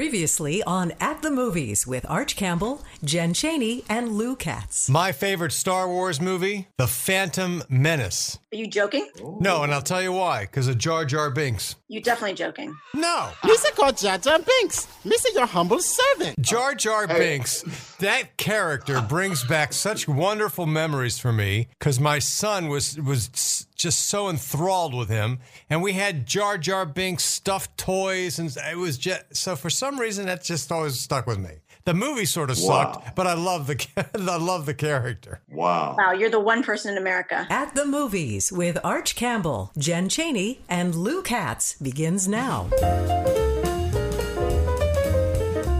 [0.00, 4.90] Previously on At the Movies with Arch Campbell, Jen Chaney, and Lou Katz.
[4.90, 8.38] My favorite Star Wars movie, The Phantom Menace.
[8.52, 9.08] Are you joking?
[9.40, 10.42] No, and I'll tell you why.
[10.42, 11.76] Because of Jar Jar Binks.
[11.88, 12.76] You're definitely joking.
[12.92, 13.30] No.
[13.42, 13.74] Mr.
[13.74, 14.86] called Jar Jar Binks.
[15.02, 15.32] Mr.
[15.34, 16.42] Your humble servant.
[16.42, 17.62] Jar Jar Binks,
[18.00, 23.66] that character brings back such wonderful memories for me because my son was was s-
[23.76, 25.38] just so enthralled with him,
[25.70, 30.00] and we had Jar Jar Binks stuffed toys, and it was just so for some
[30.00, 31.50] reason that just always stuck with me.
[31.84, 32.92] The movie sort of Wow.
[32.94, 33.86] sucked, but I love the
[34.18, 35.40] I love the character.
[35.48, 35.94] Wow.
[35.96, 37.46] Wow, you're the one person in America.
[37.48, 42.68] At the Movies with Arch Campbell, Jen Chaney, and Lou Katz begins now.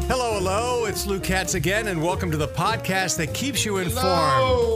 [0.08, 4.04] Hello, hello, it's Lou Katz again, and welcome to the podcast that keeps you informed
[4.06, 4.75] Oh,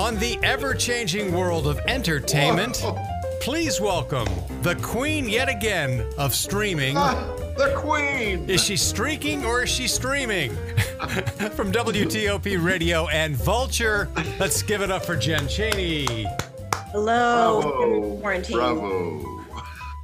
[0.00, 2.82] on the ever changing world of entertainment.
[3.42, 4.26] Please welcome
[4.62, 6.94] the queen yet again of streaming.
[6.94, 8.48] the Queen.
[8.48, 10.52] Is she streaking or is she streaming?
[11.54, 16.26] From WTOP Radio and Vulture, let's give it up for Jen Chaney.
[16.92, 17.60] Hello.
[17.60, 18.16] Bravo.
[18.20, 18.56] Quarantine.
[18.56, 19.44] Bravo.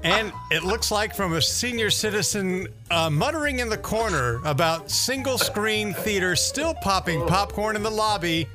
[0.05, 5.39] And it looks like from a senior citizen uh, muttering in the corner about single
[5.39, 8.47] screen theaters still popping popcorn in the lobby.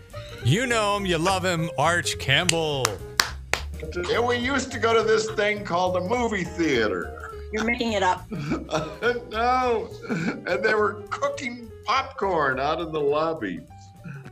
[0.44, 2.84] You know him, you love him, Arch Campbell.
[3.81, 7.31] And we used to go to this thing called a movie theater.
[7.53, 8.30] You're making it up.
[8.31, 9.89] no.
[10.09, 13.59] And they were cooking popcorn out in the lobby.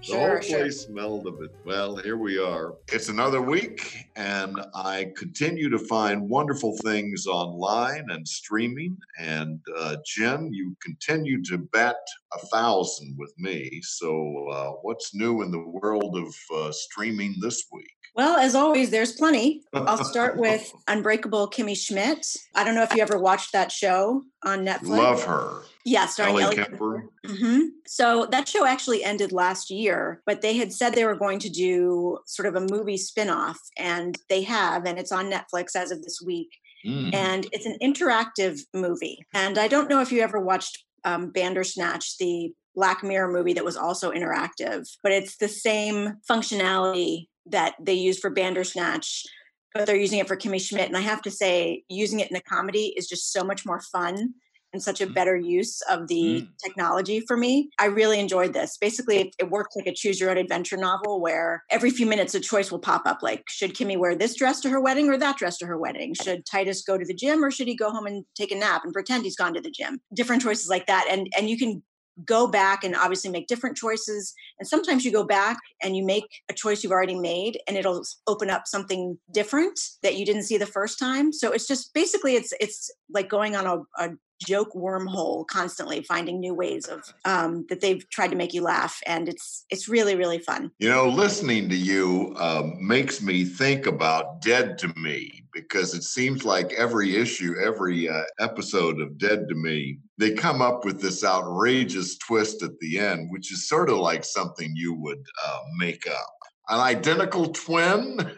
[0.08, 0.72] The whole Sure, place sure.
[0.72, 1.52] smelled of it.
[1.66, 2.76] Well, here we are.
[2.92, 8.98] It's another week, and I continue to find wonderful things online and streaming.
[9.20, 11.98] And uh, Jen, you continue to bet
[12.34, 13.82] a thousand with me.
[13.84, 17.86] So, uh, what's new in the world of uh, streaming this week?
[18.16, 19.64] Well, as always, there's plenty.
[19.74, 22.26] I'll start with Unbreakable Kimmy Schmidt.
[22.56, 24.88] I don't know if you ever watched that show on Netflix.
[24.88, 25.62] Love her.
[25.86, 27.06] Yeah, starring Ellie Ellie Kemper.
[27.26, 31.40] hmm So that show actually ended last year, but they had said they were going
[31.40, 35.92] to do sort of a movie spin-off, and they have, and it's on Netflix as
[35.92, 36.50] of this week.
[36.86, 37.14] Mm.
[37.14, 39.26] and it's an interactive movie.
[39.34, 43.66] And I don't know if you ever watched um, Bandersnatch, the Black Mirror movie that
[43.66, 49.26] was also interactive, but it's the same functionality that they use for Bandersnatch,
[49.74, 50.88] but they're using it for Kimmy Schmidt.
[50.88, 53.82] And I have to say, using it in a comedy is just so much more
[53.82, 54.36] fun
[54.74, 55.14] and such a Mm.
[55.14, 56.48] better use of the Mm.
[56.64, 57.70] technology for me.
[57.80, 58.78] I really enjoyed this.
[58.78, 62.36] Basically, it, it works like a choose your own adventure novel where every few minutes
[62.36, 65.18] a choice will pop up like, should Kimmy wear this dress to her wedding or
[65.18, 66.14] that dress to her wedding?
[66.14, 68.84] Should Titus go to the gym or should he go home and take a nap
[68.84, 70.00] and pretend he's gone to the gym?
[70.14, 71.08] Different choices like that.
[71.10, 71.84] And and you can
[72.26, 76.26] go back and obviously make different choices and sometimes you go back and you make
[76.50, 80.58] a choice you've already made and it'll open up something different that you didn't see
[80.58, 84.10] the first time so it's just basically it's it's like going on a, a
[84.46, 89.00] joke wormhole constantly finding new ways of um, that they've tried to make you laugh
[89.06, 93.86] and it's it's really really fun You know, listening to you um, makes me think
[93.86, 99.48] about Dead to Me because it seems like every issue, every uh, episode of Dead
[99.50, 103.90] to Me, they come up with this outrageous twist at the end, which is sort
[103.90, 106.34] of like something you would uh, make up.
[106.70, 108.32] An identical twin,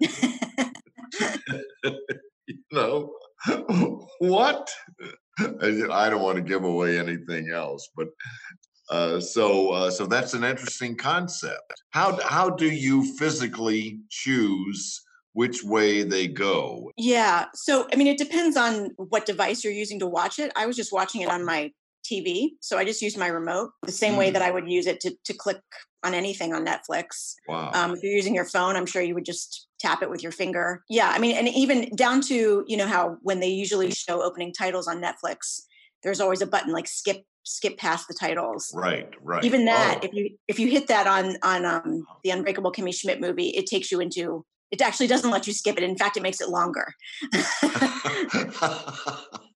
[2.46, 3.12] you know,
[4.20, 4.70] what?
[5.90, 8.08] I don't want to give away anything else, but
[8.90, 11.72] uh, so uh, so that's an interesting concept.
[11.90, 15.02] How how do you physically choose
[15.32, 16.90] which way they go?
[16.96, 17.46] Yeah.
[17.54, 20.52] So, I mean, it depends on what device you're using to watch it.
[20.56, 21.70] I was just watching it on my
[22.04, 22.50] TV.
[22.60, 24.32] So I just used my remote the same way Mm.
[24.34, 25.60] that I would use it to, to click
[26.04, 27.34] on anything on Netflix.
[27.48, 27.70] Wow.
[27.74, 30.32] Um, if you're using your phone, I'm sure you would just tap it with your
[30.32, 30.82] finger.
[30.88, 31.10] Yeah.
[31.10, 34.88] I mean, and even down to, you know, how when they usually show opening titles
[34.88, 35.62] on Netflix,
[36.02, 38.72] there's always a button like skip, skip past the titles.
[38.74, 39.44] right, right.
[39.44, 40.06] Even that, Oh.
[40.06, 43.66] if you if you hit that on on um, the Unbreakable Kimmy Schmidt movie, it
[43.66, 44.44] takes you into.
[44.70, 45.82] It actually doesn't let you skip it.
[45.82, 46.94] In fact, it makes it longer.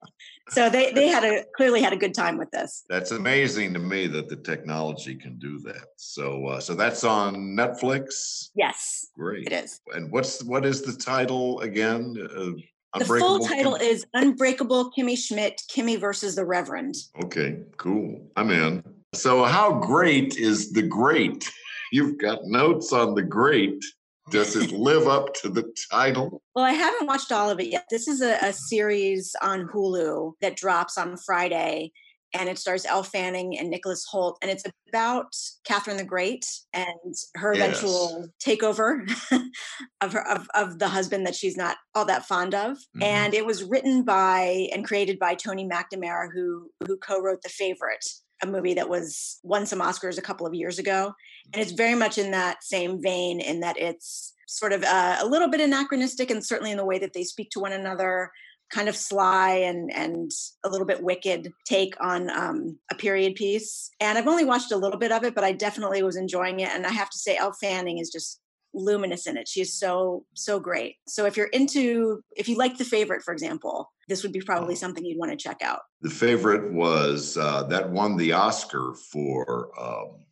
[0.50, 2.84] so they they had a clearly had a good time with this.
[2.88, 5.86] that's amazing to me that the technology can do that.
[5.96, 8.50] So uh, so that's on Netflix.
[8.54, 9.46] Yes, Great.
[9.46, 9.80] it is.
[9.94, 12.16] And what's what is the title again?
[12.36, 16.94] Uh, The full title Kim- is Unbreakable Kimmy Schmidt, Kimmy versus the Reverend.
[17.24, 18.20] Okay, cool.
[18.36, 18.82] I'm in.
[19.14, 21.50] So, how great is the great?
[21.92, 23.82] You've got notes on the great.
[24.30, 26.42] Does it live up to the title?
[26.54, 27.84] Well, I haven't watched all of it yet.
[27.90, 31.92] This is a, a series on Hulu that drops on Friday.
[32.34, 35.34] and it stars Elle Fanning and Nicholas Hoult, and it's about
[35.64, 38.58] Catherine the Great and her eventual yes.
[38.58, 39.08] takeover
[40.00, 42.72] of her of, of the husband that she's not all that fond of.
[42.76, 43.02] Mm-hmm.
[43.02, 48.04] And it was written by and created by Tony McNamara, who who co-wrote The Favorite,
[48.42, 51.12] a movie that was won some Oscars a couple of years ago,
[51.52, 55.26] and it's very much in that same vein in that it's sort of uh, a
[55.26, 58.30] little bit anachronistic and certainly in the way that they speak to one another
[58.72, 60.30] kind of sly and and
[60.64, 63.90] a little bit wicked take on um, a period piece.
[64.00, 66.70] And I've only watched a little bit of it, but I definitely was enjoying it.
[66.70, 68.40] And I have to say, Elle Fanning is just
[68.76, 69.48] luminous in it.
[69.48, 70.96] She is so so great.
[71.06, 74.74] So if you're into, if you like The Favorite, for example, this would be probably
[74.74, 74.76] oh.
[74.76, 75.80] something you'd want to check out.
[76.02, 79.70] The Favorite was uh, that won the Oscar for.
[79.80, 80.22] Um,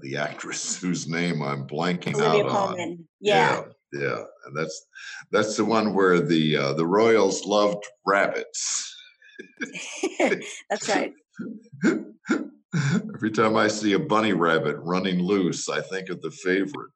[0.00, 2.80] the actress whose name I'm blanking Olivia out Colman.
[2.80, 3.08] on.
[3.20, 3.56] Yeah.
[3.56, 3.64] yeah
[3.94, 4.86] yeah, and that's
[5.30, 8.94] that's the one where the uh, the royals loved rabbits.
[10.70, 11.12] that's right.
[13.14, 16.90] Every time I see a bunny rabbit running loose, I think of the favorite.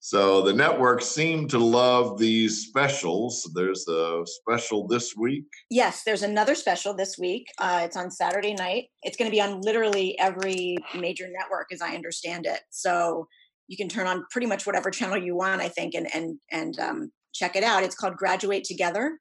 [0.00, 3.50] So the network seemed to love these specials.
[3.54, 5.44] There's a special this week.
[5.70, 7.46] Yes, there's another special this week.
[7.58, 8.86] Uh, it's on Saturday night.
[9.02, 12.60] It's going to be on literally every major network, as I understand it.
[12.70, 13.26] So
[13.68, 16.78] you can turn on pretty much whatever channel you want, I think, and and and
[16.78, 17.82] um, check it out.
[17.82, 19.18] It's called Graduate Together,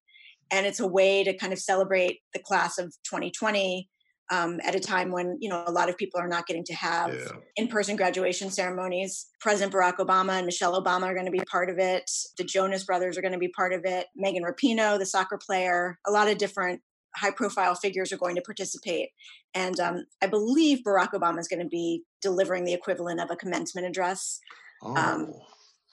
[0.52, 3.88] and it's a way to kind of celebrate the class of 2020
[4.32, 6.74] um, at a time when you know a lot of people are not getting to
[6.74, 7.32] have yeah.
[7.56, 9.28] in-person graduation ceremonies.
[9.40, 12.10] President Barack Obama and Michelle Obama are going to be part of it.
[12.38, 14.08] The Jonas Brothers are going to be part of it.
[14.16, 16.82] Megan Rapinoe, the soccer player, a lot of different
[17.16, 19.10] high profile figures are going to participate.
[19.54, 23.36] And um, I believe Barack Obama is going to be delivering the equivalent of a
[23.36, 24.40] commencement address.
[24.86, 24.98] Um, oh.
[24.98, 25.34] Um,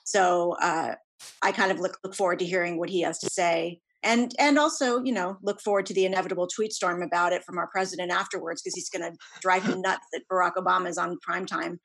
[0.04, 0.94] so uh,
[1.42, 3.80] I kind of look, look forward to hearing what he has to say.
[4.02, 7.58] And, and also, you know, look forward to the inevitable tweet storm about it from
[7.58, 11.18] our president afterwards because he's going to drive him nuts that Barack Obama is on
[11.22, 11.80] prime time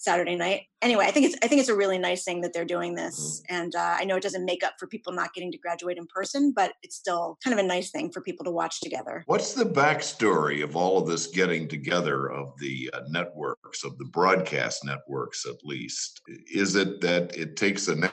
[0.00, 0.62] Saturday night.
[0.80, 3.42] Anyway, I think it's I think it's a really nice thing that they're doing this,
[3.42, 3.54] mm-hmm.
[3.54, 6.06] and uh, I know it doesn't make up for people not getting to graduate in
[6.06, 9.22] person, but it's still kind of a nice thing for people to watch together.
[9.26, 14.06] What's the backstory of all of this getting together of the uh, networks, of the
[14.06, 16.22] broadcast networks, at least?
[16.50, 18.10] Is it that it takes a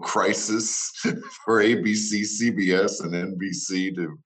[0.00, 0.92] crisis
[1.44, 4.18] for ABC, CBS, and NBC to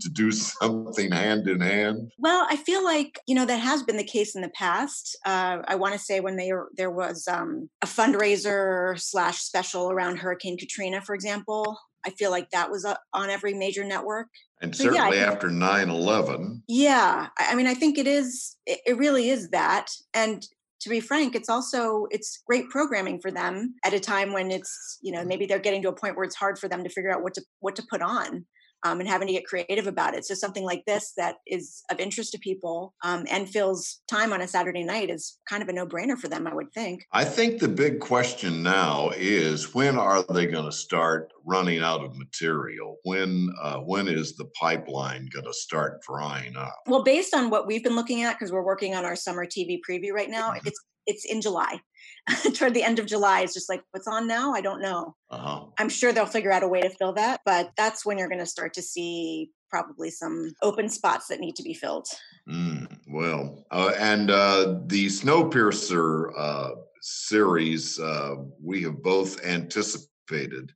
[0.00, 2.12] to do something hand in hand?
[2.18, 5.16] Well, I feel like you know that has been the case in the past.
[5.24, 10.18] Uh, I want to say when they, there was um, a fundraiser slash special around
[10.18, 11.78] Hurricane Katrina, for example.
[12.04, 14.28] I feel like that was uh, on every major network.
[14.62, 16.62] And so, certainly yeah, after 9 11.
[16.68, 17.28] Yeah.
[17.38, 19.90] I mean, I think it is, it really is that.
[20.14, 20.46] And
[20.80, 24.98] to be frank it's also it's great programming for them at a time when it's
[25.02, 25.26] you know mm.
[25.26, 27.34] maybe they're getting to a point where it's hard for them to figure out what
[27.34, 28.44] to what to put on
[28.82, 30.24] um, and having to get creative about it.
[30.24, 34.40] So something like this that is of interest to people um, and fills time on
[34.40, 37.04] a saturday night is kind of a no-brainer for them i would think.
[37.12, 42.02] I think the big question now is when are they going to start running out
[42.02, 42.96] of material?
[43.04, 46.76] When uh, when is the pipeline going to start drying up?
[46.86, 49.78] Well based on what we've been looking at because we're working on our summer tv
[49.88, 50.66] preview right now mm-hmm.
[50.66, 51.80] it's it's in july
[52.54, 53.40] toward the end of July.
[53.42, 54.52] It's just like, what's on now?
[54.52, 55.14] I don't know.
[55.30, 55.66] Uh-huh.
[55.78, 58.40] I'm sure they'll figure out a way to fill that, but that's when you're going
[58.40, 62.06] to start to see probably some open spots that need to be filled.
[62.48, 66.70] Mm, well, uh, and uh, the Snowpiercer uh,
[67.00, 70.72] series, uh, we have both anticipated.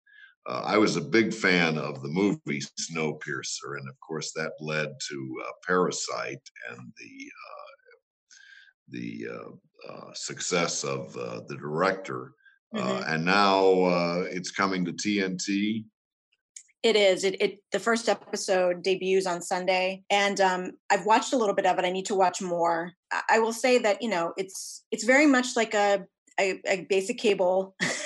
[0.47, 4.89] Uh, I was a big fan of the movie Snowpiercer, and of course that led
[5.09, 7.31] to uh, Parasite and the
[8.89, 9.27] the
[9.89, 12.33] uh, success of uh, the director.
[12.75, 13.13] Uh, mm-hmm.
[13.13, 13.87] and now
[14.31, 15.85] it's coming to TNT.
[16.85, 17.25] It is.
[17.25, 21.65] It, it, the first episode debuts on Sunday, and um, I've watched a little bit
[21.65, 21.85] of it.
[21.87, 22.93] I need to watch more.
[23.11, 26.05] I, I will say that you know it's it's very much like a
[26.39, 27.75] a, a basic cable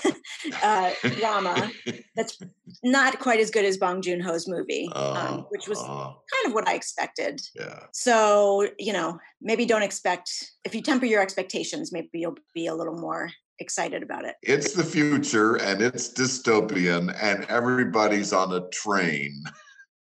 [0.63, 1.71] uh, drama
[2.17, 2.39] that's
[2.83, 6.47] not quite as good as Bong Joon Ho's movie, um, uh-huh, which was uh, kind
[6.47, 7.41] of what I expected.
[7.55, 7.85] Yeah.
[7.93, 10.31] So you know, maybe don't expect
[10.65, 14.37] if you temper your expectations, maybe you'll be a little more excited about it.
[14.43, 19.45] It's the future and it's dystopian, and everybody's on a train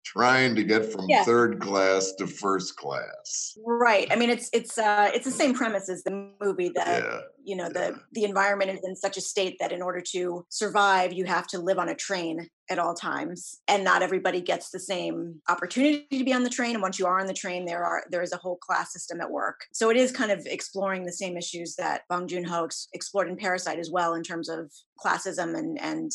[0.06, 1.24] trying to get from yeah.
[1.24, 3.58] third class to first class.
[3.66, 4.06] Right.
[4.10, 7.20] I mean, it's it's uh it's the same premise as the movie that yeah.
[7.42, 7.90] you know yeah.
[7.90, 11.48] the the environment is in such a state that in order to survive, you have
[11.48, 16.06] to live on a train at all times, and not everybody gets the same opportunity
[16.18, 16.74] to be on the train.
[16.74, 19.20] And once you are on the train, there are there is a whole class system
[19.20, 19.66] at work.
[19.72, 23.28] So it is kind of exploring the same issues that Bong Joon Ho ex- explored
[23.28, 24.70] in Parasite as well, in terms of
[25.04, 26.12] classism and and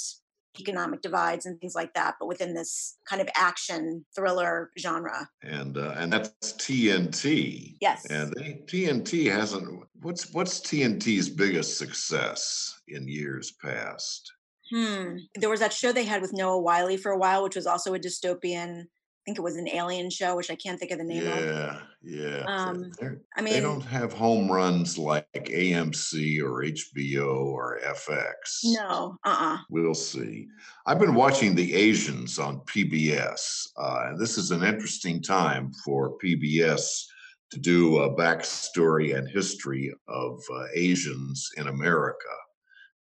[0.60, 5.29] economic divides and things like that, but within this kind of action thriller genre.
[5.43, 7.77] And uh, and that's TNT.
[7.81, 8.05] Yes.
[8.05, 9.86] And they, TNT hasn't.
[10.01, 14.31] What's what's TNT's biggest success in years past?
[14.72, 15.17] Hmm.
[15.36, 17.93] There was that show they had with Noah Wyle for a while, which was also
[17.93, 18.86] a dystopian
[19.25, 21.81] think it was an alien show, which I can't think of the name yeah, of.
[22.01, 22.91] Yeah, Um,
[23.35, 28.61] I mean, they don't have home runs like AMC or HBO or FX.
[28.63, 30.47] no, uh, uh We'll see.
[30.87, 36.17] I've been watching The Asians on PBS, uh, and this is an interesting time for
[36.17, 37.05] PBS
[37.51, 42.17] to do a backstory and history of uh, Asians in America.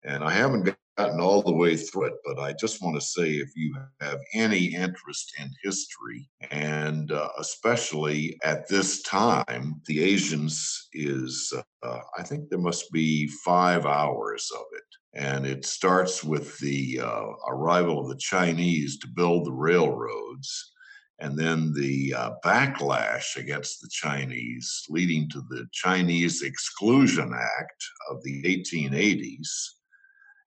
[0.03, 3.31] And I haven't gotten all the way through it, but I just want to say
[3.31, 10.89] if you have any interest in history, and uh, especially at this time, The Asians
[10.93, 14.83] is, uh, I think there must be five hours of it.
[15.13, 20.73] And it starts with the uh, arrival of the Chinese to build the railroads,
[21.19, 28.23] and then the uh, backlash against the Chinese, leading to the Chinese Exclusion Act of
[28.23, 29.80] the 1880s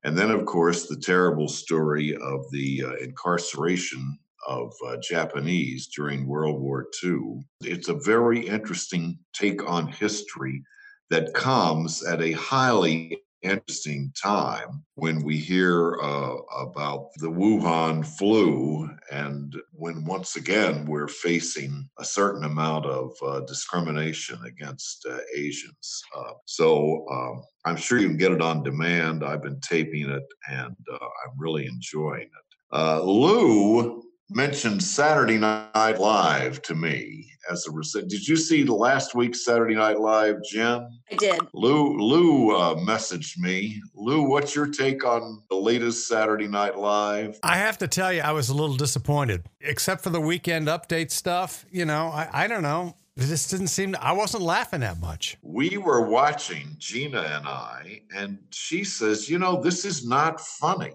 [0.05, 6.27] and then, of course, the terrible story of the uh, incarceration of uh, Japanese during
[6.27, 7.41] World War II.
[7.63, 10.63] It's a very interesting take on history
[11.09, 18.91] that comes at a highly interesting time when we hear uh, about the Wuhan flu,
[19.13, 26.03] and when once again we're facing a certain amount of uh, discrimination against uh, Asians.
[26.17, 29.25] Uh, so um, I'm sure you can get it on demand.
[29.25, 32.57] I've been taping it, and uh, I'm really enjoying it.
[32.73, 34.03] Uh, Lou
[34.35, 38.09] mentioned Saturday Night Live to me as a result.
[38.09, 40.89] Did you see the last week's Saturday Night Live, Jen?
[41.11, 41.41] I did.
[41.53, 43.81] Lou Lou uh, messaged me.
[43.95, 47.39] Lou, what's your take on the latest Saturday Night Live?
[47.43, 51.13] I have to tell you, I was a little disappointed, except for the weekend update
[51.13, 51.65] stuff.
[51.71, 52.97] You know, I, I don't know.
[53.17, 53.95] Just didn't seem.
[54.01, 55.39] I wasn't laughing that much.
[55.43, 60.95] We were watching Gina and I, and she says, "You know, this is not funny."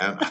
[0.00, 0.18] and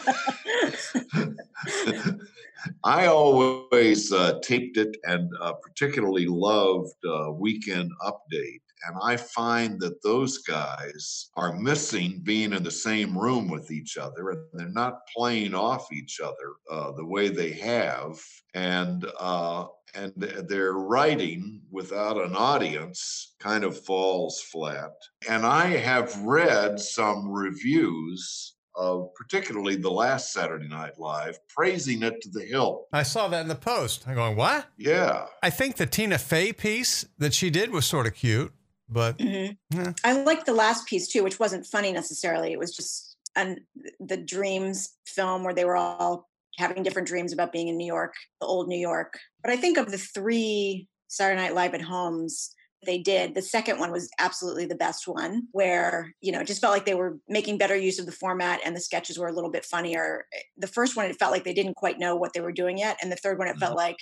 [2.84, 8.60] I always uh, taped it and uh, particularly loved uh, Weekend Update.
[8.86, 13.98] And I find that those guys are missing being in the same room with each
[13.98, 18.20] other and they're not playing off each other uh, the way they have.
[18.54, 24.92] And, uh, and their writing without an audience kind of falls flat.
[25.30, 32.20] And I have read some reviews of particularly the last Saturday Night Live, praising it
[32.22, 32.88] to the hilt.
[32.92, 34.08] I saw that in the post.
[34.08, 34.66] I'm going, what?
[34.78, 35.28] Yeah.
[35.44, 38.52] I think the Tina Fey piece that she did was sort of cute,
[38.90, 39.58] but Mhm.
[39.70, 39.94] Yeah.
[40.04, 42.52] I liked the last piece too, which wasn't funny necessarily.
[42.52, 43.64] It was just an,
[44.00, 48.14] the dreams film where they were all having different dreams about being in New York,
[48.42, 49.20] the old New York.
[49.42, 52.56] But I think of the three Saturday Night Live at homes
[52.86, 56.62] they did, the second one was absolutely the best one, where, you know, it just
[56.62, 59.34] felt like they were making better use of the format and the sketches were a
[59.34, 60.26] little bit funnier.
[60.58, 62.98] The first one, it felt like they didn't quite know what they were doing yet.
[63.02, 63.98] And the third one, it felt like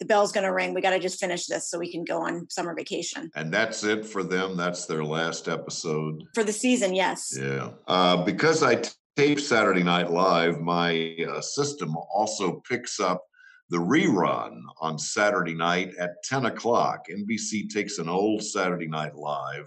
[0.00, 0.74] the bell's going to ring.
[0.74, 3.30] We got to just finish this so we can go on summer vacation.
[3.34, 4.56] And that's it for them.
[4.56, 6.24] That's their last episode.
[6.34, 7.36] For the season, yes.
[7.38, 7.70] Yeah.
[7.86, 8.82] Uh, because I
[9.16, 13.24] tape Saturday Night Live, my uh, system also picks up
[13.70, 17.06] the rerun on Saturday night at 10 o'clock.
[17.08, 19.66] NBC takes an old Saturday Night Live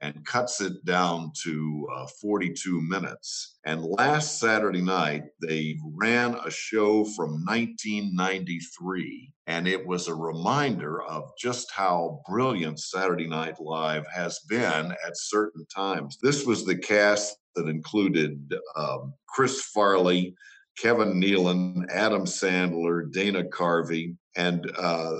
[0.00, 3.58] and cuts it down to uh, 42 minutes.
[3.64, 11.02] And last Saturday night, they ran a show from 1993, and it was a reminder
[11.02, 16.18] of just how brilliant Saturday Night Live has been at certain times.
[16.22, 20.34] This was the cast that included um, Chris Farley,
[20.78, 25.18] Kevin Nealon, Adam Sandler, Dana Carvey, and uh,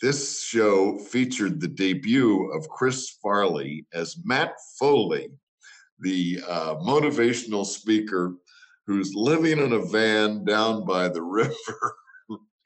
[0.00, 5.28] this show featured the debut of Chris Farley as Matt Foley,
[6.00, 8.34] the uh, motivational speaker
[8.86, 11.96] who's living in a van down by the river.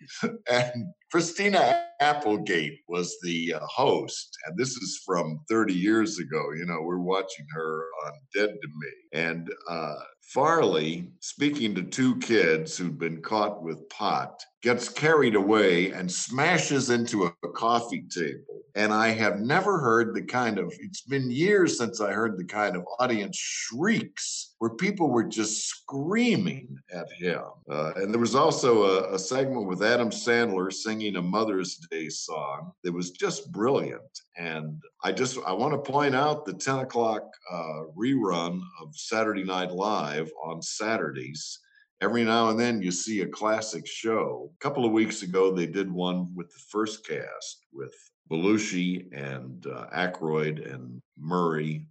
[0.50, 4.36] and Christina Applegate was the uh, host.
[4.46, 6.52] And this is from 30 years ago.
[6.56, 8.92] You know, we're watching her on Dead to Me.
[9.12, 9.94] And uh,
[10.28, 16.90] Farley, speaking to two kids who'd been caught with pot, gets carried away and smashes
[16.90, 18.62] into a, coffee table.
[18.76, 22.44] And I have never heard the kind of, it's been years since I heard the
[22.44, 27.42] kind of audience shrieks where people were just screaming at him.
[27.68, 32.08] Uh, and there was also a, a segment with Adam Sandler singing a Mother's Day
[32.08, 34.02] song that was just brilliant.
[34.36, 39.44] And I just, I want to point out the 10 o'clock uh, rerun of Saturday
[39.44, 41.60] Night Live on Saturdays
[42.00, 44.50] every now and then you see a classic show.
[44.54, 47.94] A couple of weeks ago, they did one with the first cast with
[48.30, 51.86] Belushi and uh, Aykroyd and Murray,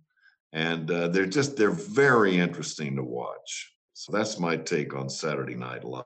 [0.54, 3.74] and uh, they're just they're very interesting to watch.
[3.94, 6.06] So that's my take on Saturday Night Live.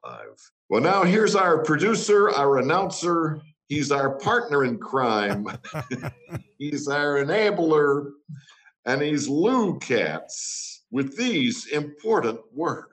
[0.70, 3.42] Well, now here's our producer, our announcer.
[3.68, 5.48] He's our partner in crime.
[6.58, 8.12] he's our enabler,
[8.86, 12.88] and he's Lou Katz with these important words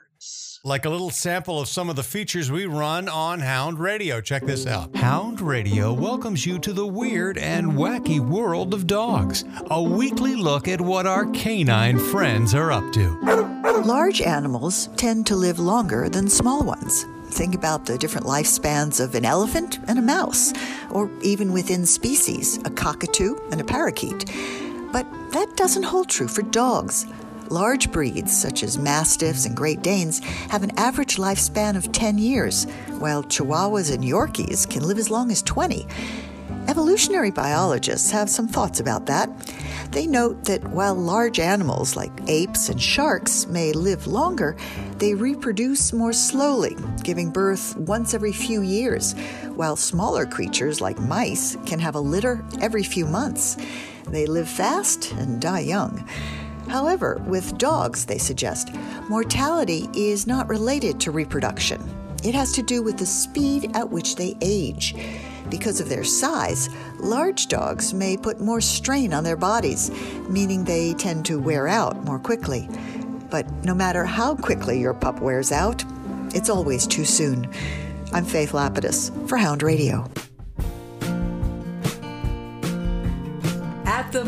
[0.65, 4.21] like a little sample of some of the features we run on Hound Radio.
[4.21, 4.95] Check this out.
[4.97, 10.67] Hound Radio welcomes you to the weird and wacky world of dogs, a weekly look
[10.67, 13.17] at what our canine friends are up to.
[13.85, 17.07] Large animals tend to live longer than small ones.
[17.31, 20.53] Think about the different lifespans of an elephant and a mouse,
[20.91, 24.25] or even within species, a cockatoo and a parakeet.
[24.91, 27.07] But that doesn't hold true for dogs.
[27.51, 32.65] Large breeds, such as Mastiffs and Great Danes, have an average lifespan of 10 years,
[32.99, 35.87] while Chihuahuas and Yorkies can live as long as 20.
[36.67, 39.31] Evolutionary biologists have some thoughts about that.
[39.93, 44.55] They note that while large animals like apes and sharks may live longer,
[44.99, 49.15] they reproduce more slowly, giving birth once every few years,
[49.55, 53.57] while smaller creatures like mice can have a litter every few months.
[54.07, 56.07] They live fast and die young.
[56.69, 58.75] However, with dogs, they suggest,
[59.09, 61.83] mortality is not related to reproduction.
[62.25, 64.95] It has to do with the speed at which they age.
[65.51, 69.91] Because of their size, large dogs may put more strain on their bodies,
[70.29, 72.69] meaning they tend to wear out more quickly.
[73.31, 75.85] But no matter how quickly your pup wears out,
[76.35, 77.49] it's always too soon.
[78.13, 80.11] I'm Faith Lapidus for Hound Radio.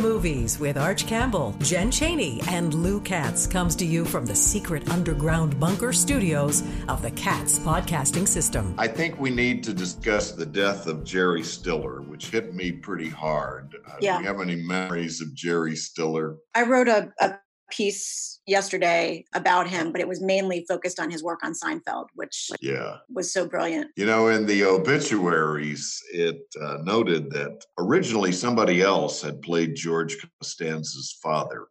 [0.00, 4.88] Movies with Arch Campbell, Jen Chaney, and Lou Katz comes to you from the secret
[4.90, 8.75] underground bunker studios of the Katz podcasting system.
[8.78, 13.09] I think we need to discuss the death of Jerry Stiller, which hit me pretty
[13.09, 13.75] hard.
[13.87, 14.16] Uh, Yeah.
[14.16, 16.37] Do you have any memories of Jerry Stiller?
[16.54, 17.38] I wrote a, a
[17.71, 22.50] piece yesterday about him, but it was mainly focused on his work on Seinfeld, which
[22.61, 22.99] Yeah.
[23.09, 23.90] was so brilliant.
[23.97, 30.16] You know, in the obituaries, it uh, noted that originally somebody else had played George
[30.40, 31.69] Costanza's father,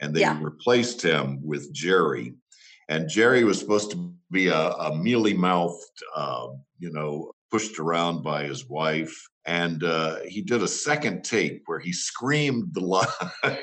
[0.00, 0.38] and they Yeah.
[0.40, 2.34] replaced him with Jerry.
[2.88, 8.22] And Jerry was supposed to be a, a mealy mouthed, uh, you know, pushed around
[8.22, 9.14] by his wife.
[9.46, 13.58] And uh, he did a second take where he screamed the line.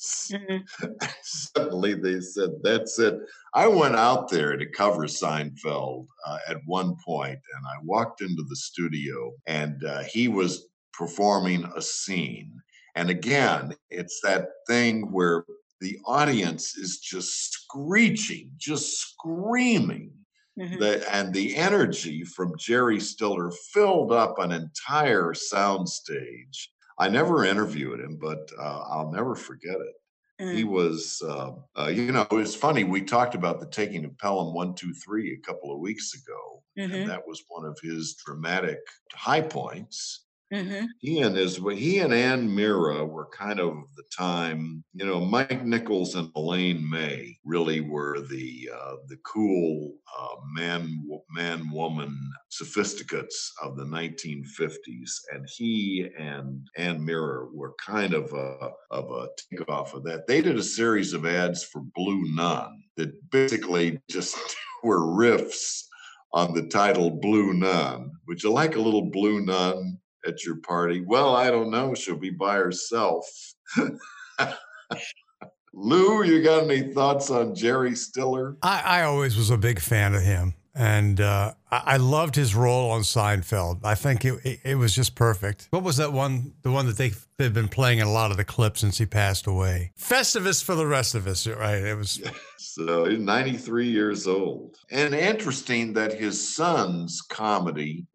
[0.00, 0.64] Mhm.
[1.22, 3.14] Suddenly they said, That's it.
[3.54, 8.42] I went out there to cover Seinfeld uh, at one point, and I walked into
[8.48, 12.52] the studio, and uh, he was performing a scene.
[12.94, 15.44] And again, it's that thing where
[15.80, 20.12] the audience is just screeching, just screaming.
[20.58, 20.78] Mhm.
[20.78, 26.68] The, and the energy from Jerry Stiller filled up an entire soundstage.
[27.00, 29.94] I never interviewed him, but uh, I'll never forget it
[30.50, 30.64] he Mm.
[30.64, 35.34] was uh, uh, you know it's funny we talked about the taking of pelham 123
[35.34, 36.92] a couple of weeks ago Mhm.
[36.92, 38.78] and that was one of his dramatic
[39.14, 40.88] high points Mhm.
[40.98, 45.64] he and his he and Anne Meara were kind of the time, you know, Mike
[45.64, 52.16] Nichols and Elaine May really were the uh, the cool uh, man man woman
[52.48, 59.28] sophisticates of the 1950s, and he and Anne Meara were kind of a of a
[59.50, 60.26] takeoff of that.
[60.26, 64.36] They did a series of ads for Blue Nun that basically just
[64.82, 65.84] were riffs
[66.32, 68.10] on the title Blue Nun.
[68.26, 71.02] Would you like a little Blue Nun at your party?
[71.06, 71.94] Well, I don't know.
[71.94, 73.26] She'll be by herself.
[75.72, 78.56] Lou, you got any thoughts on Jerry Stiller?
[78.62, 82.56] I, I always was a big fan of him, and uh, I, I loved his
[82.56, 83.80] role on Seinfeld.
[83.84, 85.68] I think it, it, it was just perfect.
[85.70, 86.54] What was that one?
[86.62, 89.06] The one that they they've been playing in a lot of the clips since he
[89.06, 89.92] passed away.
[89.96, 91.82] Festivus for the rest of us, right?
[91.82, 92.20] It was.
[92.72, 94.76] So he's 93 years old.
[94.92, 98.06] And interesting that his son's comedy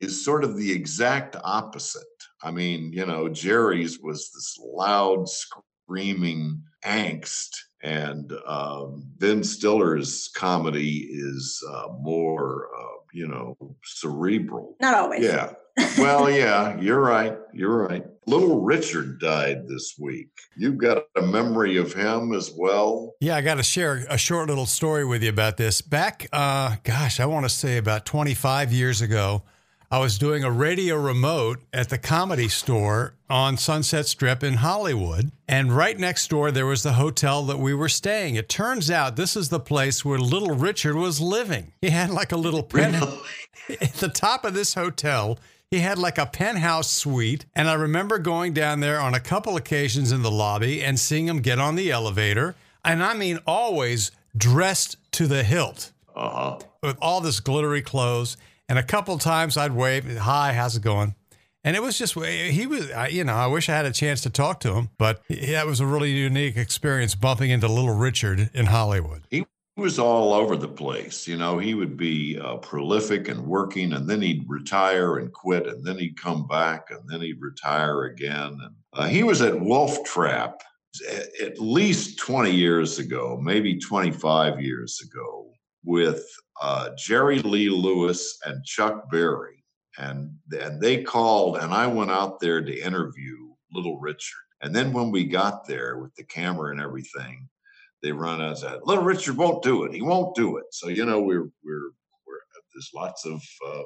[0.00, 2.02] is sort of the exact opposite.
[2.42, 7.50] I mean, you know, Jerry's was this loud, screaming angst,
[7.82, 14.76] and um, Ben Stiller's comedy is uh, more, uh, you know, cerebral.
[14.80, 15.24] Not always.
[15.24, 15.52] Yeah.
[15.98, 17.36] Well, yeah, you're right.
[17.52, 18.04] You're right.
[18.26, 20.28] Little Richard died this week.
[20.56, 23.14] You've got a memory of him as well.
[23.20, 25.80] Yeah, I got to share a short little story with you about this.
[25.80, 29.42] Back, uh, gosh, I want to say about 25 years ago,
[29.94, 35.30] I was doing a radio remote at the comedy store on Sunset Strip in Hollywood.
[35.46, 38.34] And right next door, there was the hotel that we were staying.
[38.34, 41.74] It turns out this is the place where little Richard was living.
[41.80, 43.20] He had like a little penthouse.
[43.80, 45.38] at the top of this hotel,
[45.70, 47.46] he had like a penthouse suite.
[47.54, 51.28] And I remember going down there on a couple occasions in the lobby and seeing
[51.28, 52.56] him get on the elevator.
[52.84, 56.58] And I mean, always dressed to the hilt Uh-huh.
[56.82, 58.36] with all this glittery clothes.
[58.68, 61.14] And a couple times I'd wave, "Hi, how's it going?"
[61.62, 64.30] And it was just he was, you know, I wish I had a chance to
[64.30, 68.66] talk to him, but that was a really unique experience bumping into Little Richard in
[68.66, 69.22] Hollywood.
[69.30, 69.46] He
[69.76, 71.26] was all over the place.
[71.26, 75.66] You know, he would be uh, prolific and working, and then he'd retire and quit,
[75.66, 78.58] and then he'd come back, and then he'd retire again.
[78.62, 80.62] And uh, he was at Wolf Trap
[81.42, 85.43] at least 20 years ago, maybe 25 years ago,
[85.84, 86.24] with
[86.60, 89.64] uh, Jerry Lee Lewis and Chuck Berry.
[89.98, 93.36] And, and they called, and I went out there to interview
[93.72, 94.44] Little Richard.
[94.62, 97.48] And then when we got there with the camera and everything,
[98.04, 99.94] they run us at Little Richard won't do it.
[99.94, 100.64] He won't do it.
[100.70, 101.90] So you know we're we're
[102.26, 102.40] we're
[102.74, 103.82] there's lots of uh,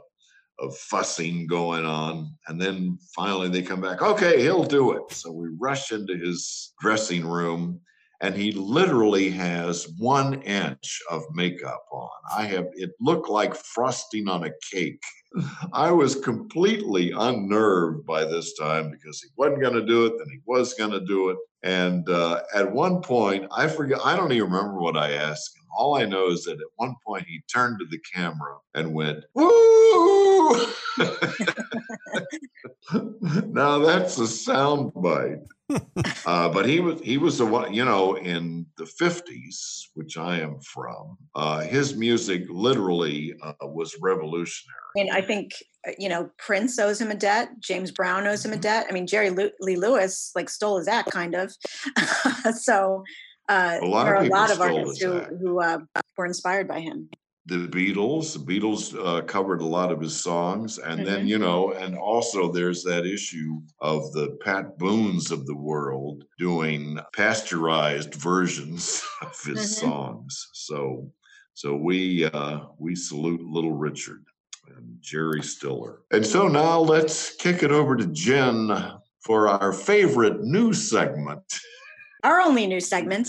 [0.59, 4.03] of fussing going on, and then finally they come back.
[4.03, 5.13] Okay, he'll do it.
[5.13, 7.81] So we rush into his dressing room,
[8.21, 12.11] and he literally has one inch of makeup on.
[12.37, 15.03] I have it looked like frosting on a cake.
[15.73, 20.29] I was completely unnerved by this time because he wasn't going to do it, then
[20.31, 21.39] he was going to do it.
[21.63, 25.65] And uh, at one point, I forget, I don't even remember what I asked him.
[25.77, 29.25] All I know is that at one point he turned to the camera and went,
[29.35, 30.67] Woo!
[33.49, 35.41] now that's a sound bite.
[36.27, 40.41] Uh, but he was he was the one, you know, in the 50s, which I
[40.41, 44.75] am from, uh, his music literally uh, was revolutionary.
[44.97, 45.53] I mean, I think
[45.87, 47.51] uh, you know Prince owes him a debt.
[47.61, 48.53] James Brown owes Mm-hmm.
[48.53, 48.87] him a debt.
[48.89, 51.53] I mean, Jerry Lu- Lee Lewis like stole his act, kind of.
[52.57, 53.05] so
[53.49, 55.79] uh, A lot there of are a lot of artists who who uh,
[56.17, 57.09] were inspired by him.
[57.49, 58.35] The Beatles.
[58.35, 61.29] The Beatles uh, covered a lot of his songs, and then Mhm.
[61.29, 66.99] you know, and also there's that issue of the Pat Boones of the world doing
[67.15, 69.81] pasteurized versions of his Mhm.
[69.81, 70.49] songs.
[70.53, 71.11] So,
[71.55, 74.25] so we uh, we salute Little Richard
[74.77, 76.03] and Jerry Stiller.
[76.11, 78.71] And so now let's kick it over to Jen
[79.25, 81.43] for our favorite news segment,
[82.33, 83.29] Our only new segment.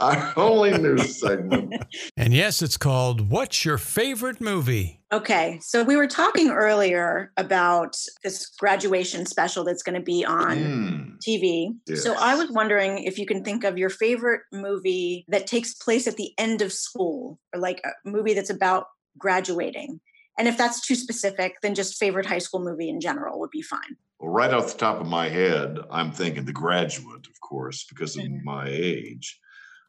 [0.00, 1.74] our only news segment.
[2.16, 5.00] And yes, it's called What's Your Favorite Movie?
[5.12, 10.56] Okay, so we were talking earlier about this graduation special that's going to be on
[10.56, 11.68] Mm, TV.
[11.96, 16.06] So I was wondering if you can think of your favorite movie that takes place
[16.06, 18.86] at the end of school, or like a movie that's about
[19.18, 20.00] graduating.
[20.38, 23.62] And if that's too specific, then just favorite high school movie in general would be
[23.62, 23.96] fine.
[24.22, 28.16] Well, right off the top of my head, I'm thinking The Graduate, of course, because
[28.16, 28.44] of Mhm.
[28.44, 29.40] my age.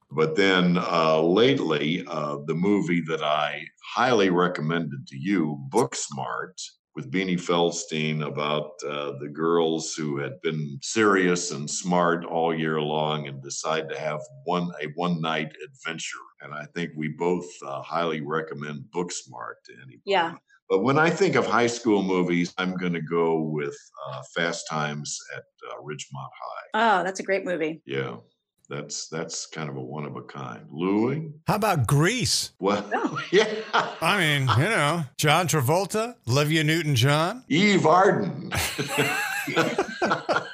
[0.10, 6.60] But then uh, lately, uh, the movie that I highly recommended to you, Booksmart,
[6.96, 12.82] with Beanie Feldstein about uh, the girls who had been serious and smart all year
[12.82, 16.26] long and decide to have one a one night adventure.
[16.42, 20.02] And I think we both uh, highly recommend Booksmart to anybody.
[20.06, 20.38] Yeah.
[20.74, 24.66] But when I think of high school movies, I'm going to go with uh, Fast
[24.68, 26.66] Times at uh, Ridgemont High.
[26.74, 27.84] Oh, that's a great movie.
[27.86, 28.16] Yeah,
[28.70, 30.66] that's that's kind of a one of a kind.
[30.72, 31.30] Louis?
[31.46, 32.54] How about Grease?
[32.58, 32.84] Well,
[33.32, 33.46] yeah.
[34.02, 37.44] I mean, you know, John Travolta, Olivia Newton John.
[37.50, 38.50] Eve Arden.
[38.52, 40.48] I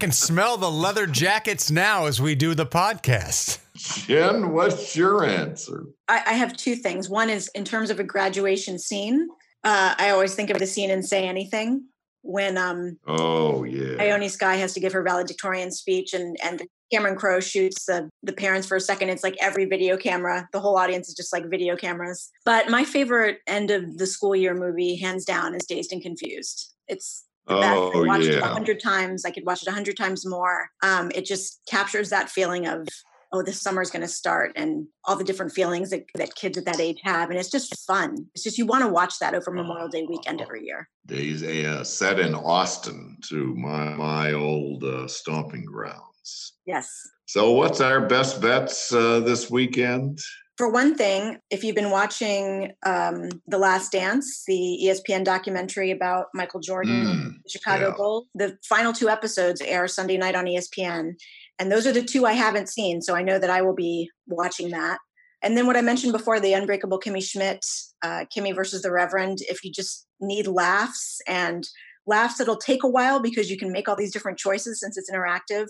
[0.00, 3.60] can smell the leather jackets now as we do the podcast.
[3.84, 5.84] Jen, what's your answer?
[6.08, 7.08] I, I have two things.
[7.08, 9.28] One is in terms of a graduation scene.
[9.62, 11.86] Uh, I always think of the scene in Say Anything
[12.22, 14.02] when um, Oh, yeah.
[14.02, 18.32] Ione Skye has to give her valedictorian speech and and Cameron Crowe shoots the the
[18.32, 19.08] parents for a second.
[19.10, 20.48] It's like every video camera.
[20.52, 22.30] The whole audience is just like video cameras.
[22.44, 26.72] But my favorite end of the school year movie, hands down, is Dazed and Confused.
[26.88, 27.66] It's the best.
[27.66, 29.24] I Oh, watched it a hundred times.
[29.24, 30.68] I could watch it a hundred times more.
[30.82, 32.86] Um, it just captures that feeling of
[33.34, 36.64] oh, this summer's going to start, and all the different feelings that, that kids at
[36.66, 38.26] that age have, and it's just fun.
[38.34, 40.88] It's just you want to watch that over Memorial Day weekend every year.
[41.06, 46.54] Days uh, set in Austin, to my, my old uh, stomping grounds.
[46.64, 46.88] Yes.
[47.26, 50.20] So, what's our best bets uh, this weekend?
[50.56, 56.26] For one thing, if you've been watching um, The Last Dance, the ESPN documentary about
[56.32, 57.94] Michael Jordan, Mm, the Chicago yeah.
[57.96, 61.14] Bulls, the final two episodes air Sunday night on ESPN.
[61.58, 63.00] And those are the two I haven't seen.
[63.00, 64.98] So I know that I will be watching that.
[65.42, 67.64] And then what I mentioned before, the Unbreakable Kimmy Schmidt,
[68.02, 69.38] uh, Kimmy versus the Reverend.
[69.42, 71.68] If you just need laughs and
[72.06, 75.10] laughs that'll take a while because you can make all these different choices since it's
[75.10, 75.66] interactive.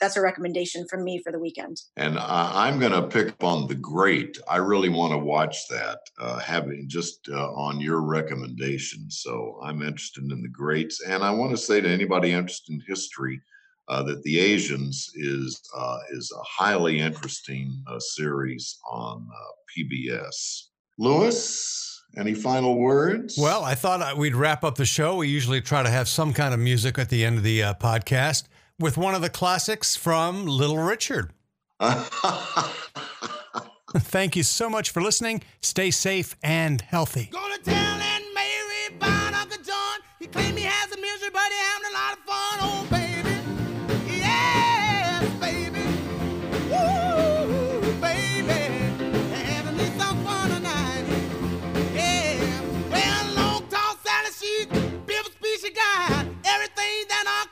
[0.00, 1.80] That's a recommendation from me for the weekend.
[1.96, 4.38] And I'm going to pick up on The Great.
[4.48, 9.10] I really want to watch that, uh, having just uh, on your recommendation.
[9.10, 11.02] So I'm interested in The Greats.
[11.02, 13.40] And I want to say to anybody interested in history,
[13.88, 19.38] uh, that the Asians is uh, is a highly interesting uh, series on uh,
[19.76, 20.64] PBS.
[20.98, 23.36] Lewis, any final words?
[23.38, 25.16] Well, I thought we'd wrap up the show.
[25.16, 27.74] We usually try to have some kind of music at the end of the uh,
[27.74, 28.44] podcast
[28.78, 31.32] with one of the classics from Little Richard.
[33.94, 35.42] Thank you so much for listening.
[35.60, 37.30] Stay safe and healthy.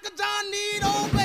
[0.05, 1.16] Uncle John need.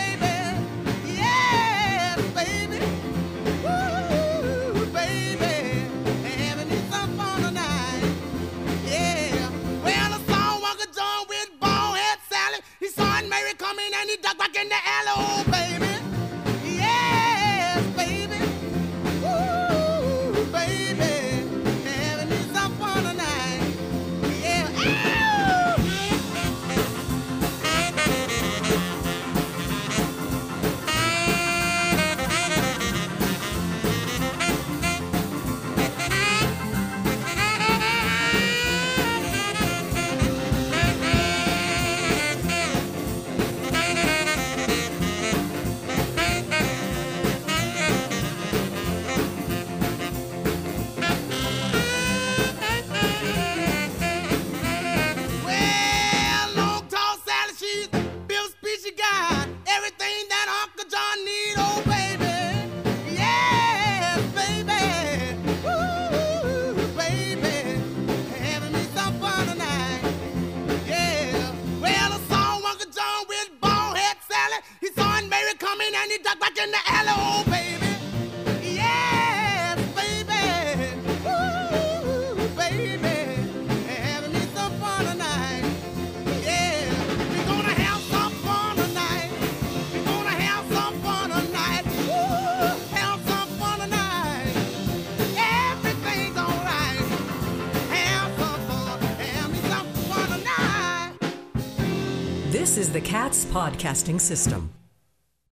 [103.81, 104.80] Podcasting System.